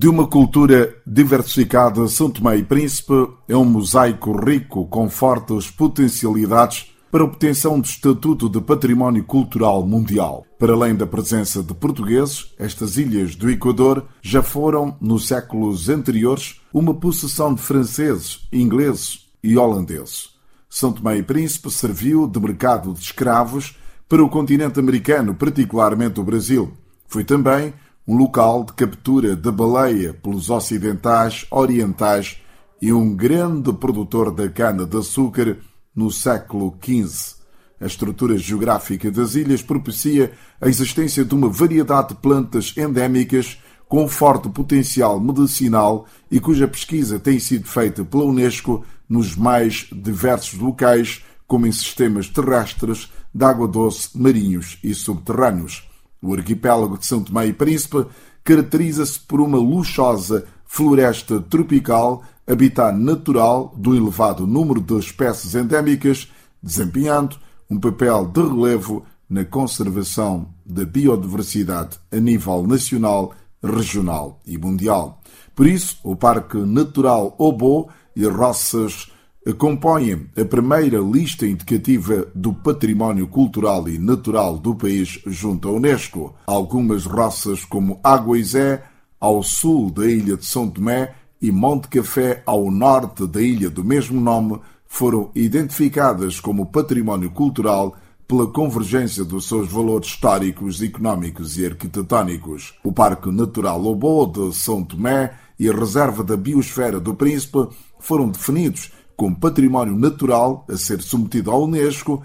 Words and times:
De 0.00 0.08
uma 0.08 0.26
cultura 0.26 0.96
diversificada, 1.06 2.08
São 2.08 2.30
Tomé 2.30 2.56
e 2.56 2.64
Príncipe 2.64 3.12
é 3.46 3.54
um 3.54 3.66
mosaico 3.66 4.32
rico 4.32 4.86
com 4.86 5.10
fortes 5.10 5.70
potencialidades 5.70 6.90
para 7.12 7.22
a 7.22 7.26
obtenção 7.26 7.78
do 7.78 7.84
Estatuto 7.84 8.48
de 8.48 8.62
Património 8.62 9.22
Cultural 9.22 9.86
Mundial. 9.86 10.46
Para 10.58 10.72
além 10.72 10.94
da 10.94 11.06
presença 11.06 11.62
de 11.62 11.74
portugueses, 11.74 12.50
estas 12.58 12.96
ilhas 12.96 13.36
do 13.36 13.50
Equador 13.50 14.06
já 14.22 14.42
foram, 14.42 14.96
nos 15.02 15.28
séculos 15.28 15.90
anteriores, 15.90 16.58
uma 16.72 16.94
possessão 16.94 17.52
de 17.52 17.60
franceses, 17.60 18.48
ingleses 18.50 19.28
e 19.44 19.58
holandeses. 19.58 20.30
São 20.70 20.94
Tomé 20.94 21.18
e 21.18 21.22
Príncipe 21.22 21.70
serviu 21.70 22.26
de 22.26 22.40
mercado 22.40 22.94
de 22.94 23.00
escravos 23.00 23.76
para 24.08 24.24
o 24.24 24.30
continente 24.30 24.80
americano, 24.80 25.34
particularmente 25.34 26.18
o 26.18 26.24
Brasil. 26.24 26.72
Foi 27.06 27.22
também 27.22 27.74
um 28.10 28.16
local 28.16 28.64
de 28.64 28.72
captura 28.72 29.36
de 29.36 29.52
baleia 29.52 30.12
pelos 30.12 30.50
ocidentais, 30.50 31.46
orientais 31.48 32.42
e 32.82 32.92
um 32.92 33.14
grande 33.14 33.72
produtor 33.72 34.32
da 34.32 34.48
cana-de-açúcar 34.48 35.58
no 35.94 36.10
século 36.10 36.76
XV. 36.84 37.36
A 37.80 37.86
estrutura 37.86 38.36
geográfica 38.36 39.12
das 39.12 39.36
ilhas 39.36 39.62
propicia 39.62 40.32
a 40.60 40.68
existência 40.68 41.24
de 41.24 41.32
uma 41.36 41.48
variedade 41.48 42.08
de 42.08 42.14
plantas 42.16 42.74
endémicas 42.76 43.58
com 43.88 44.08
forte 44.08 44.48
potencial 44.48 45.20
medicinal 45.20 46.04
e 46.28 46.40
cuja 46.40 46.66
pesquisa 46.66 47.16
tem 47.16 47.38
sido 47.38 47.68
feita 47.68 48.04
pela 48.04 48.24
Unesco 48.24 48.84
nos 49.08 49.36
mais 49.36 49.86
diversos 49.92 50.58
locais, 50.58 51.24
como 51.46 51.64
em 51.64 51.70
sistemas 51.70 52.28
terrestres, 52.28 53.08
de 53.32 53.44
água 53.44 53.68
doce, 53.68 54.18
marinhos 54.18 54.80
e 54.82 54.92
subterrâneos. 54.94 55.88
O 56.22 56.34
arquipélago 56.34 56.98
de 56.98 57.06
São 57.06 57.22
Tomé 57.22 57.46
e 57.46 57.52
Príncipe 57.52 58.06
caracteriza-se 58.44 59.20
por 59.20 59.40
uma 59.40 59.58
luxuosa 59.58 60.44
floresta 60.66 61.40
tropical, 61.40 62.22
habitat 62.46 62.96
natural 62.96 63.74
do 63.76 63.94
elevado 63.94 64.46
número 64.46 64.80
de 64.80 64.98
espécies 64.98 65.54
endémicas, 65.54 66.30
desempenhando 66.62 67.36
um 67.68 67.78
papel 67.78 68.26
de 68.26 68.42
relevo 68.42 69.04
na 69.28 69.44
conservação 69.44 70.48
da 70.66 70.84
biodiversidade 70.84 71.98
a 72.10 72.16
nível 72.16 72.66
nacional, 72.66 73.32
regional 73.62 74.40
e 74.46 74.58
mundial. 74.58 75.20
Por 75.54 75.66
isso, 75.66 75.98
o 76.02 76.16
Parque 76.16 76.56
Natural 76.58 77.34
Obo 77.38 77.88
e 78.16 78.26
Roças 78.26 79.10
compõem 79.52 80.26
a 80.36 80.44
primeira 80.44 80.98
lista 80.98 81.46
indicativa 81.46 82.26
do 82.34 82.52
património 82.52 83.26
cultural 83.26 83.88
e 83.88 83.98
natural 83.98 84.58
do 84.58 84.74
país 84.74 85.20
junto 85.26 85.68
à 85.68 85.72
Unesco. 85.72 86.34
Algumas 86.46 87.06
roças 87.06 87.64
como 87.64 87.98
Aguaizé, 88.02 88.82
ao 89.18 89.42
sul 89.42 89.90
da 89.90 90.06
ilha 90.06 90.36
de 90.36 90.46
São 90.46 90.68
Tomé, 90.68 91.14
e 91.40 91.50
Monte 91.50 91.88
Café, 91.88 92.42
ao 92.44 92.70
norte 92.70 93.26
da 93.26 93.40
ilha 93.40 93.70
do 93.70 93.82
mesmo 93.82 94.20
nome, 94.20 94.60
foram 94.86 95.30
identificadas 95.34 96.38
como 96.38 96.66
património 96.66 97.30
cultural 97.30 97.96
pela 98.28 98.46
convergência 98.46 99.24
dos 99.24 99.48
seus 99.48 99.68
valores 99.68 100.08
históricos, 100.08 100.82
económicos 100.82 101.58
e 101.58 101.66
arquitetónicos. 101.66 102.74
O 102.84 102.92
Parque 102.92 103.30
Natural 103.30 103.76
Lobo 103.76 104.26
de 104.26 104.54
São 104.54 104.84
Tomé 104.84 105.32
e 105.58 105.68
a 105.68 105.72
Reserva 105.72 106.22
da 106.22 106.36
Biosfera 106.36 107.00
do 107.00 107.14
Príncipe 107.14 107.68
foram 107.98 108.28
definidos 108.28 108.92
como 109.20 109.36
património 109.36 109.94
natural 109.96 110.64
a 110.66 110.78
ser 110.78 111.02
submetido 111.02 111.50
à 111.50 111.58
Unesco 111.58 112.22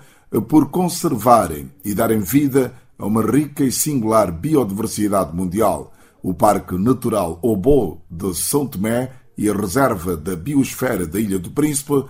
por 0.47 0.69
conservarem 0.69 1.69
e 1.83 1.93
darem 1.93 2.19
vida 2.21 2.73
a 2.97 3.05
uma 3.05 3.21
rica 3.21 3.65
e 3.65 3.71
singular 3.71 4.31
biodiversidade 4.31 5.35
mundial. 5.35 5.91
O 6.23 6.33
Parque 6.33 6.77
Natural 6.77 7.37
Obo 7.41 8.01
de 8.09 8.33
São 8.33 8.65
Tomé 8.65 9.11
e 9.37 9.49
a 9.49 9.53
Reserva 9.53 10.15
da 10.15 10.37
Biosfera 10.37 11.05
da 11.05 11.19
Ilha 11.19 11.37
do 11.37 11.51
Príncipe 11.51 12.05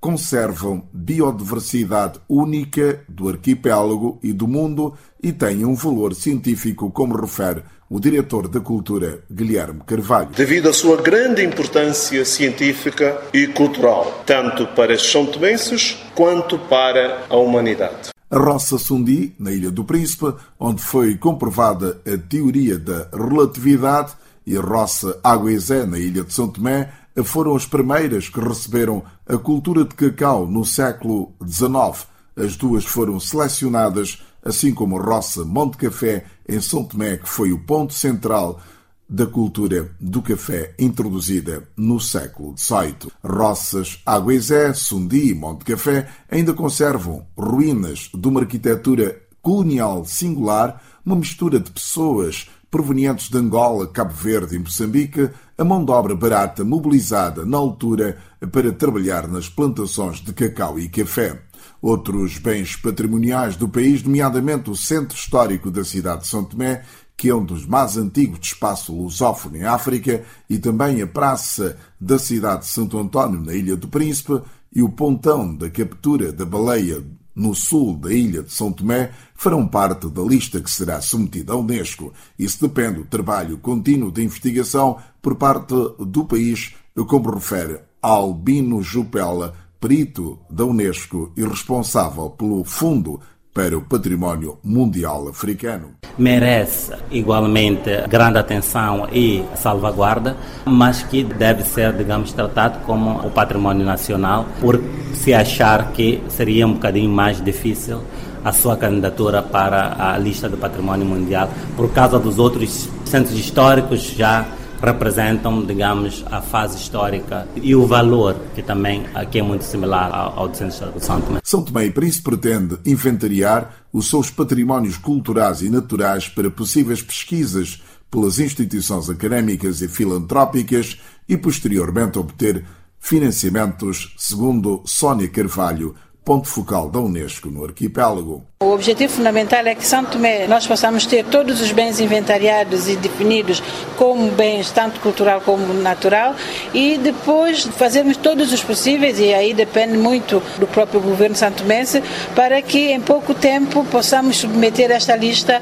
conservam 0.00 0.88
biodiversidade 0.94 2.18
única 2.26 3.04
do 3.06 3.28
arquipélago 3.28 4.18
e 4.22 4.32
do 4.32 4.48
mundo 4.48 4.94
e 5.22 5.30
têm 5.30 5.66
um 5.66 5.74
valor 5.74 6.14
científico, 6.14 6.90
como 6.90 7.20
refere 7.20 7.64
o 7.92 8.00
diretor 8.00 8.48
da 8.48 8.58
Cultura, 8.58 9.22
Guilherme 9.30 9.82
Carvalho. 9.86 10.30
Devido 10.34 10.70
à 10.70 10.72
sua 10.72 10.96
grande 10.96 11.44
importância 11.44 12.24
científica 12.24 13.20
e 13.34 13.46
cultural, 13.48 14.22
tanto 14.24 14.66
para 14.68 14.94
os 14.94 15.12
são 15.12 15.26
tomenses 15.26 15.98
quanto 16.14 16.58
para 16.58 17.26
a 17.28 17.36
humanidade. 17.36 18.08
A 18.30 18.38
Roça 18.38 18.78
Sundi, 18.78 19.34
na 19.38 19.52
Ilha 19.52 19.70
do 19.70 19.84
Príncipe, 19.84 20.32
onde 20.58 20.80
foi 20.80 21.18
comprovada 21.18 22.00
a 22.06 22.16
teoria 22.16 22.78
da 22.78 23.08
relatividade, 23.12 24.14
e 24.46 24.56
a 24.56 24.62
Roça 24.62 25.20
Aguezé, 25.22 25.84
na 25.84 25.98
Ilha 25.98 26.24
de 26.24 26.32
São 26.32 26.48
Tomé, 26.48 26.90
foram 27.22 27.54
as 27.54 27.66
primeiras 27.66 28.26
que 28.26 28.40
receberam 28.40 29.02
a 29.28 29.36
cultura 29.36 29.84
de 29.84 29.94
cacau 29.94 30.46
no 30.46 30.64
século 30.64 31.34
XIX. 31.46 32.06
As 32.34 32.56
duas 32.56 32.86
foram 32.86 33.20
selecionadas 33.20 34.22
assim 34.44 34.72
como 34.74 35.00
Roça 35.00 35.44
Monte 35.44 35.76
Café 35.76 36.24
em 36.48 36.60
São 36.60 36.84
Tomé, 36.84 37.16
que 37.16 37.28
foi 37.28 37.52
o 37.52 37.58
ponto 37.58 37.94
central 37.94 38.60
da 39.08 39.26
cultura 39.26 39.94
do 40.00 40.22
café 40.22 40.74
introduzida 40.78 41.68
no 41.76 42.00
século 42.00 42.54
XVIII. 42.56 43.12
Roças 43.22 44.00
Aguizé, 44.06 44.72
Sundi 44.72 45.28
e 45.28 45.34
Monte 45.34 45.66
Café 45.66 46.08
ainda 46.30 46.54
conservam 46.54 47.26
ruínas 47.36 48.10
de 48.14 48.26
uma 48.26 48.40
arquitetura 48.40 49.20
colonial 49.42 50.04
singular, 50.06 50.82
uma 51.04 51.16
mistura 51.16 51.60
de 51.60 51.70
pessoas 51.70 52.48
provenientes 52.72 53.28
de 53.28 53.36
Angola, 53.36 53.86
Cabo 53.86 54.14
Verde 54.14 54.56
e 54.56 54.58
Moçambique, 54.58 55.28
a 55.58 55.62
mão 55.62 55.84
de 55.84 55.92
obra 55.92 56.16
barata 56.16 56.64
mobilizada 56.64 57.44
na 57.44 57.58
altura 57.58 58.16
para 58.50 58.72
trabalhar 58.72 59.28
nas 59.28 59.46
plantações 59.46 60.22
de 60.22 60.32
cacau 60.32 60.78
e 60.78 60.88
café. 60.88 61.38
Outros 61.82 62.38
bens 62.38 62.74
patrimoniais 62.74 63.56
do 63.56 63.68
país, 63.68 64.02
nomeadamente 64.02 64.70
o 64.70 64.74
Centro 64.74 65.14
Histórico 65.14 65.70
da 65.70 65.84
cidade 65.84 66.22
de 66.22 66.28
São 66.28 66.44
Tomé, 66.44 66.82
que 67.14 67.28
é 67.28 67.34
um 67.34 67.44
dos 67.44 67.66
mais 67.66 67.98
antigos 67.98 68.40
de 68.40 68.46
espaço 68.46 68.96
lusófono 68.96 69.58
em 69.58 69.64
África, 69.64 70.24
e 70.48 70.58
também 70.58 71.02
a 71.02 71.06
Praça 71.06 71.76
da 72.00 72.18
cidade 72.18 72.62
de 72.62 72.68
Santo 72.68 72.98
António, 72.98 73.42
na 73.42 73.52
Ilha 73.52 73.76
do 73.76 73.86
Príncipe, 73.86 74.40
e 74.74 74.82
o 74.82 74.88
Pontão 74.88 75.54
da 75.54 75.68
captura 75.68 76.32
da 76.32 76.46
baleia 76.46 77.04
no 77.34 77.54
sul 77.54 77.96
da 77.96 78.12
ilha 78.12 78.42
de 78.42 78.52
São 78.52 78.72
Tomé, 78.72 79.10
farão 79.34 79.66
parte 79.66 80.08
da 80.08 80.22
lista 80.22 80.60
que 80.60 80.70
será 80.70 81.00
submetida 81.00 81.52
à 81.52 81.56
Unesco. 81.56 82.12
Isso 82.38 82.66
depende 82.66 82.98
do 82.98 83.04
trabalho 83.04 83.58
contínuo 83.58 84.12
de 84.12 84.22
investigação 84.22 84.98
por 85.20 85.36
parte 85.36 85.74
do 85.98 86.24
país, 86.24 86.74
como 87.06 87.30
refere 87.30 87.80
Albino 88.00 88.82
Jupela, 88.82 89.54
perito 89.80 90.38
da 90.50 90.64
Unesco 90.64 91.32
e 91.36 91.44
responsável 91.44 92.30
pelo 92.30 92.64
Fundo 92.64 93.20
para 93.54 93.76
o 93.76 93.82
Património 93.82 94.58
Mundial 94.62 95.28
Africano. 95.28 95.90
Merece 96.18 96.92
igualmente 97.10 97.90
grande 98.08 98.38
atenção 98.38 99.08
e 99.12 99.44
salvaguarda, 99.54 100.36
mas 100.64 101.02
que 101.02 101.22
deve 101.22 101.62
ser, 101.64 101.92
digamos, 101.92 102.32
tratado 102.32 102.80
como 102.86 103.26
o 103.26 103.30
património 103.30 103.84
nacional, 103.84 104.46
por 104.60 104.80
se 105.14 105.32
achar 105.34 105.92
que 105.92 106.22
seria 106.28 106.66
um 106.66 106.74
bocadinho 106.74 107.10
mais 107.10 107.42
difícil 107.42 108.00
a 108.44 108.52
sua 108.52 108.76
candidatura 108.76 109.42
para 109.42 110.12
a 110.12 110.18
lista 110.18 110.48
do 110.48 110.56
património 110.56 111.06
mundial, 111.06 111.48
por 111.76 111.92
causa 111.92 112.18
dos 112.18 112.38
outros 112.38 112.88
centros 113.04 113.38
históricos 113.38 114.02
já 114.02 114.46
representam, 114.82 115.64
digamos, 115.64 116.24
a 116.28 116.40
fase 116.40 116.76
histórica 116.76 117.46
e 117.54 117.74
o 117.74 117.86
valor, 117.86 118.34
que 118.52 118.62
também 118.62 119.04
aqui 119.14 119.38
é 119.38 119.42
muito 119.42 119.62
similar 119.62 120.10
ao, 120.12 120.48
do 120.48 120.56
Centro 120.56 120.74
Histórico 120.74 120.98
de 120.98 121.06
São 121.06 121.20
Tomé. 121.20 121.40
São 121.44 121.62
Tomé 121.62 121.86
e 121.86 121.90
Príncipe 121.90 122.24
pretende 122.24 122.78
inventariar 122.84 123.70
os 123.92 124.10
seus 124.10 124.28
patrimónios 124.28 124.96
culturais 124.96 125.62
e 125.62 125.70
naturais 125.70 126.28
para 126.28 126.50
possíveis 126.50 127.00
pesquisas 127.00 127.80
pelas 128.10 128.40
instituições 128.40 129.08
académicas 129.08 129.80
e 129.82 129.88
filantrópicas 129.88 130.98
e 131.28 131.36
posteriormente 131.36 132.18
obter 132.18 132.64
financiamentos, 133.02 134.14
segundo 134.16 134.80
Sónia 134.86 135.28
Carvalho, 135.28 135.94
ponto 136.24 136.46
focal 136.46 136.88
da 136.88 137.00
Unesco 137.00 137.50
no 137.50 137.64
arquipélago. 137.64 138.44
O 138.62 138.70
objetivo 138.70 139.12
fundamental 139.12 139.66
é 139.66 139.74
que 139.74 139.84
São 139.84 140.04
Tomé 140.04 140.46
nós 140.46 140.64
possamos 140.68 141.04
ter 141.04 141.24
todos 141.24 141.60
os 141.60 141.72
bens 141.72 141.98
inventariados 141.98 142.88
e 142.88 142.94
definidos 142.94 143.60
como 143.98 144.30
bens 144.30 144.70
tanto 144.70 145.00
cultural 145.00 145.40
como 145.40 145.74
natural 145.74 146.36
e 146.72 146.96
depois 146.96 147.64
fazermos 147.64 148.16
todos 148.16 148.52
os 148.52 148.62
possíveis 148.62 149.18
e 149.18 149.34
aí 149.34 149.52
depende 149.52 149.98
muito 149.98 150.40
do 150.60 150.66
próprio 150.68 151.00
governo 151.00 151.34
santomense 151.34 152.00
para 152.36 152.62
que 152.62 152.92
em 152.92 153.00
pouco 153.00 153.34
tempo 153.34 153.84
possamos 153.86 154.36
submeter 154.36 154.92
esta 154.92 155.16
lista 155.16 155.60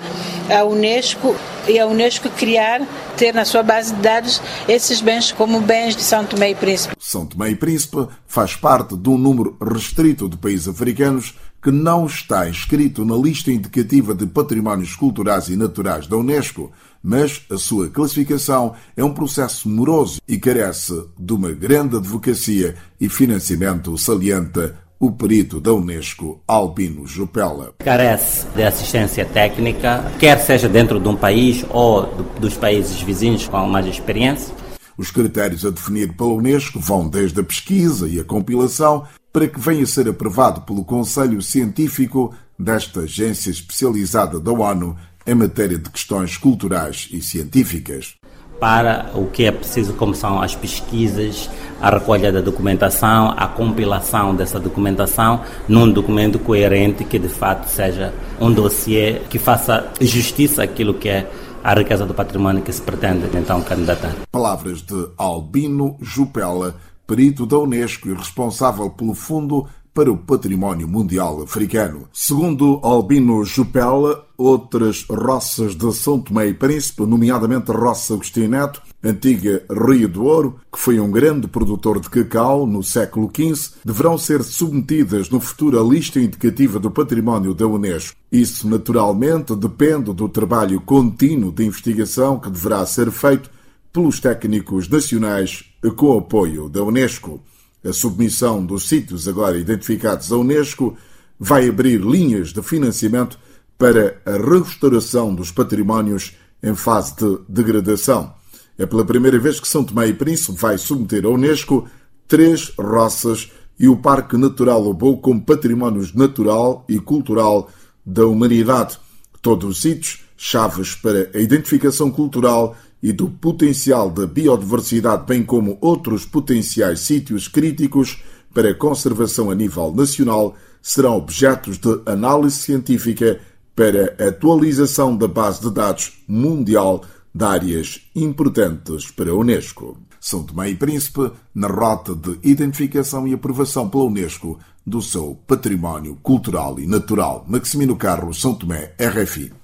à 0.50 0.62
Unesco 0.62 1.34
e 1.66 1.78
a 1.78 1.86
Unesco 1.86 2.28
criar, 2.30 2.82
ter 3.16 3.32
na 3.32 3.44
sua 3.44 3.62
base 3.62 3.94
de 3.94 4.00
dados 4.00 4.42
esses 4.68 5.00
bens 5.00 5.32
como 5.32 5.60
bens 5.60 5.96
de 5.96 6.02
São 6.02 6.24
Tomé 6.24 6.50
e 6.50 6.54
Príncipe. 6.54 6.94
São 7.10 7.26
Tomé 7.26 7.50
e 7.50 7.56
Príncipe 7.56 8.06
faz 8.24 8.54
parte 8.54 8.96
de 8.96 9.08
um 9.08 9.18
número 9.18 9.56
restrito 9.60 10.28
de 10.28 10.36
países 10.36 10.68
africanos 10.68 11.34
que 11.60 11.72
não 11.72 12.06
está 12.06 12.48
inscrito 12.48 13.04
na 13.04 13.16
lista 13.16 13.50
indicativa 13.50 14.14
de 14.14 14.28
patrimónios 14.28 14.94
culturais 14.94 15.48
e 15.48 15.56
naturais 15.56 16.06
da 16.06 16.16
Unesco. 16.16 16.70
mas 17.02 17.44
a 17.50 17.58
sua 17.58 17.88
classificação 17.88 18.74
é 18.96 19.02
um 19.02 19.12
processo 19.12 19.68
moroso 19.68 20.20
e 20.28 20.38
carece 20.38 21.04
de 21.18 21.32
uma 21.32 21.50
grande 21.50 21.96
advocacia 21.96 22.76
e 23.00 23.08
financiamento, 23.08 23.98
salienta 23.98 24.78
o 25.00 25.10
perito 25.10 25.60
da 25.60 25.72
Unesco, 25.72 26.40
Albino 26.46 27.08
Jupela. 27.08 27.74
Carece 27.78 28.46
de 28.54 28.62
assistência 28.62 29.24
técnica, 29.24 30.04
quer 30.20 30.38
seja 30.38 30.68
dentro 30.68 31.00
de 31.00 31.08
um 31.08 31.16
país 31.16 31.64
ou 31.70 32.06
dos 32.38 32.56
países 32.56 33.02
vizinhos 33.02 33.48
com 33.48 33.66
mais 33.66 33.86
experiência. 33.86 34.54
Os 35.00 35.10
critérios 35.10 35.64
a 35.64 35.70
definir 35.70 36.12
pela 36.12 36.34
Unesco 36.34 36.78
vão 36.78 37.08
desde 37.08 37.40
a 37.40 37.42
pesquisa 37.42 38.06
e 38.06 38.20
a 38.20 38.24
compilação 38.24 39.04
para 39.32 39.48
que 39.48 39.58
venha 39.58 39.82
a 39.82 39.86
ser 39.86 40.06
aprovado 40.06 40.60
pelo 40.60 40.84
Conselho 40.84 41.40
Científico 41.40 42.34
desta 42.58 43.00
agência 43.00 43.50
especializada 43.50 44.38
da 44.38 44.52
ONU 44.52 44.94
em 45.26 45.34
matéria 45.34 45.78
de 45.78 45.88
questões 45.88 46.36
culturais 46.36 47.08
e 47.10 47.22
científicas. 47.22 48.14
Para 48.60 49.10
o 49.14 49.24
que 49.28 49.46
é 49.46 49.50
preciso, 49.50 49.94
como 49.94 50.14
são 50.14 50.42
as 50.42 50.54
pesquisas, 50.54 51.48
a 51.80 51.88
recolha 51.88 52.30
da 52.30 52.42
documentação, 52.42 53.32
a 53.34 53.48
compilação 53.48 54.36
dessa 54.36 54.60
documentação 54.60 55.40
num 55.66 55.90
documento 55.90 56.38
coerente 56.38 57.04
que 57.04 57.18
de 57.18 57.28
fato 57.30 57.70
seja 57.70 58.12
um 58.38 58.52
dossiê 58.52 59.22
que 59.30 59.38
faça 59.38 59.90
justiça 59.98 60.62
àquilo 60.62 60.92
que 60.92 61.08
é 61.08 61.26
a 61.62 61.74
riqueza 61.74 62.06
do 62.06 62.14
património 62.14 62.62
que 62.62 62.72
se 62.72 62.80
pretende 62.80 63.26
então 63.36 63.62
candidatar. 63.62 64.14
Palavras 64.30 64.80
de 64.82 65.08
Albino 65.16 65.96
Jupela, 66.00 66.74
perito 67.06 67.44
da 67.44 67.58
Unesco 67.58 68.08
e 68.08 68.14
responsável 68.14 68.88
pelo 68.90 69.14
Fundo 69.14 69.68
para 69.92 70.10
o 70.10 70.16
Património 70.16 70.88
Mundial 70.88 71.42
Africano. 71.42 72.08
Segundo 72.12 72.80
Albino 72.82 73.44
Jupela, 73.44 74.26
outras 74.36 75.04
roças 75.08 75.74
de 75.74 75.92
São 75.92 76.18
Tomé 76.20 76.48
e 76.48 76.54
Príncipe, 76.54 77.02
nomeadamente 77.02 77.70
a 77.70 77.74
Roça 77.74 78.14
Agostinho 78.14 78.48
Neto, 78.48 78.80
antiga 79.02 79.64
Rio 79.70 80.08
do 80.08 80.24
Ouro, 80.24 80.56
que 80.72 80.78
foi 80.78 81.00
um 81.00 81.10
grande 81.10 81.48
produtor 81.48 82.00
de 82.00 82.08
cacau 82.08 82.66
no 82.66 82.82
século 82.82 83.30
XV, 83.34 83.74
deverão 83.84 84.16
ser 84.16 84.42
submetidas 84.42 85.28
no 85.28 85.40
futuro 85.40 85.80
à 85.80 85.82
lista 85.82 86.20
indicativa 86.20 86.78
do 86.78 86.90
património 86.90 87.54
da 87.54 87.66
Unesco. 87.66 88.16
Isso, 88.30 88.68
naturalmente, 88.68 89.54
depende 89.56 90.12
do 90.12 90.28
trabalho 90.28 90.80
contínuo 90.80 91.52
de 91.52 91.64
investigação 91.64 92.38
que 92.38 92.50
deverá 92.50 92.84
ser 92.86 93.10
feito 93.10 93.50
pelos 93.92 94.20
técnicos 94.20 94.88
nacionais 94.88 95.64
com 95.96 96.16
apoio 96.16 96.68
da 96.68 96.82
Unesco. 96.82 97.40
A 97.84 97.92
submissão 97.92 98.64
dos 98.64 98.88
sítios 98.88 99.26
agora 99.26 99.58
identificados 99.58 100.30
à 100.32 100.36
Unesco 100.36 100.96
vai 101.38 101.68
abrir 101.68 102.00
linhas 102.00 102.52
de 102.52 102.62
financiamento 102.62 103.38
para 103.78 104.20
a 104.26 104.36
restauração 104.36 105.34
dos 105.34 105.50
patrimónios 105.50 106.36
em 106.62 106.74
fase 106.74 107.16
de 107.16 107.38
degradação. 107.48 108.34
É 108.78 108.84
pela 108.84 109.04
primeira 109.04 109.38
vez 109.38 109.58
que 109.58 109.68
São 109.68 109.82
Tomé 109.82 110.08
e 110.08 110.14
Príncipe 110.14 110.58
vai 110.58 110.76
submeter 110.76 111.24
à 111.24 111.30
Unesco 111.30 111.88
três 112.28 112.72
roças 112.78 113.50
e 113.78 113.88
o 113.88 113.96
Parque 113.96 114.36
Natural 114.36 114.78
Lobo 114.78 115.16
como 115.18 115.40
patrimónios 115.40 116.14
natural 116.14 116.84
e 116.86 116.98
cultural 116.98 117.70
da 118.04 118.26
humanidade. 118.26 118.98
Todos 119.40 119.70
os 119.70 119.80
sítios 119.80 120.22
chaves 120.36 120.94
para 120.94 121.30
a 121.34 121.38
identificação 121.38 122.10
cultural 122.10 122.76
e 123.02 123.12
do 123.12 123.30
potencial 123.30 124.10
da 124.10 124.26
biodiversidade, 124.26 125.24
bem 125.26 125.42
como 125.42 125.78
outros 125.80 126.24
potenciais 126.24 127.00
sítios 127.00 127.48
críticos 127.48 128.22
para 128.52 128.74
conservação 128.74 129.50
a 129.50 129.54
nível 129.54 129.92
nacional, 129.94 130.54
serão 130.82 131.16
objetos 131.16 131.78
de 131.78 132.00
análise 132.06 132.56
científica 132.56 133.40
para 133.74 134.14
atualização 134.28 135.16
da 135.16 135.28
base 135.28 135.62
de 135.62 135.70
dados 135.70 136.22
mundial 136.26 137.04
de 137.34 137.44
áreas 137.44 138.02
importantes 138.14 139.10
para 139.10 139.30
a 139.30 139.34
Unesco. 139.34 139.98
São 140.20 140.42
Tomé 140.42 140.70
e 140.70 140.74
Príncipe 140.74 141.30
na 141.54 141.66
rota 141.68 142.14
de 142.14 142.38
identificação 142.42 143.26
e 143.26 143.32
aprovação 143.32 143.88
pela 143.88 144.04
Unesco 144.04 144.58
do 144.86 145.00
seu 145.00 145.38
património 145.46 146.18
cultural 146.22 146.78
e 146.78 146.86
natural. 146.86 147.44
Maximino 147.48 147.96
Carlos, 147.96 148.40
São 148.40 148.54
Tomé, 148.54 148.92
RFI. 148.98 149.59